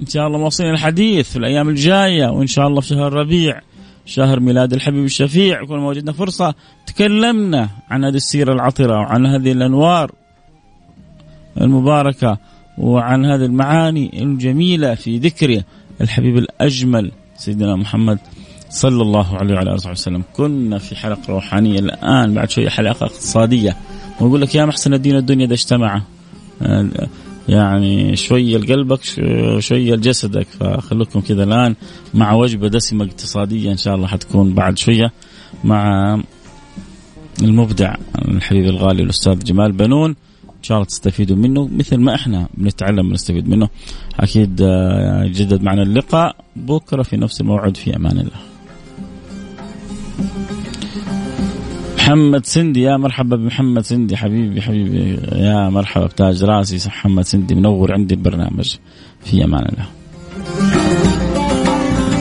إن 0.01 0.05
شاء 0.05 0.27
الله 0.27 0.37
مواصلين 0.37 0.71
الحديث 0.73 1.29
في 1.31 1.35
الأيام 1.35 1.69
الجاية 1.69 2.27
وإن 2.27 2.47
شاء 2.47 2.67
الله 2.67 2.81
في 2.81 2.87
شهر 2.87 3.13
ربيع 3.13 3.61
شهر 4.05 4.39
ميلاد 4.39 4.73
الحبيب 4.73 5.05
الشفيع. 5.05 5.65
كل 5.65 5.77
ما 5.77 5.87
وجدنا 5.87 6.11
فرصة 6.11 6.53
تكلمنا 6.87 7.69
عن 7.89 8.05
هذه 8.05 8.15
السيرة 8.15 8.53
العطرة 8.53 8.95
وعن 8.95 9.25
هذه 9.25 9.51
الأنوار 9.51 10.11
المباركة 11.61 12.37
وعن 12.77 13.25
هذه 13.25 13.45
المعاني 13.45 14.23
الجميلة 14.23 14.95
في 14.95 15.17
ذكر 15.17 15.61
الحبيب 16.01 16.37
الأجمل 16.37 17.11
سيدنا 17.37 17.75
محمد 17.75 18.19
صلى 18.69 19.01
الله 19.01 19.37
عليه 19.37 19.55
وعلى 19.55 19.75
آله 19.75 19.91
وسلم. 19.91 20.23
كنا 20.33 20.77
في 20.77 20.95
حلقة 20.95 21.21
روحانية 21.29 21.79
الآن 21.79 22.33
بعد 22.33 22.49
شوية 22.49 22.69
حلقة 22.69 23.05
اقتصادية. 23.05 23.77
ونقول 24.21 24.41
لك 24.41 24.55
يا 24.55 24.65
محسن 24.65 24.93
الدين 24.93 25.15
الدنيا 25.15 25.45
إذا 25.45 25.53
اجتمع 25.53 26.01
يعني 27.49 28.15
شوية 28.15 28.57
لقلبك 28.57 29.01
شوية 29.59 29.95
لجسدك. 29.95 30.47
فخلوكم 30.59 31.19
كذا 31.19 31.43
الآن 31.43 31.75
مع 32.13 32.33
وجبة 32.33 32.67
دسمة 32.67 33.05
اقتصادية 33.05 33.71
إن 33.71 33.77
شاء 33.77 33.95
الله 33.95 34.07
حتكون 34.07 34.53
بعد 34.53 34.77
شوية 34.77 35.11
مع 35.63 36.15
المبدع 37.41 37.95
الحبيب 38.25 38.65
الغالي 38.65 39.03
الأستاذ 39.03 39.39
جمال 39.39 39.71
بنون. 39.71 40.15
إن 40.45 40.63
شاء 40.69 40.77
الله 40.77 40.87
تستفيدوا 40.87 41.35
منه 41.35 41.67
مثل 41.67 41.97
ما 41.97 42.15
إحنا 42.15 42.47
بنتعلم 42.53 43.09
ونستفيد 43.09 43.49
منه. 43.49 43.69
أكيد 44.19 44.59
يجدد 45.25 45.61
معنا 45.61 45.81
اللقاء. 45.81 46.35
بكرة 46.55 47.03
في 47.03 47.17
نفس 47.17 47.41
الموعد 47.41 47.77
في 47.77 47.95
أمان 47.95 48.19
الله. 48.19 48.39
محمد 52.05 52.45
سندي 52.45 52.81
يا 52.81 52.97
مرحبا 52.97 53.35
بمحمد 53.35 53.81
سندي. 53.81 54.17
حبيبي 54.17 54.61
حبيبي 54.61 55.19
يا 55.31 55.69
مرحبا. 55.69 56.05
بتاج 56.05 56.43
راسي 56.43 56.87
محمد 56.87 57.23
سندي 57.23 57.55
منور 57.55 57.93
عندي 57.93 58.13
البرنامج. 58.13 58.75
في 59.23 59.43
أمان 59.43 59.65
الله. 59.65 59.87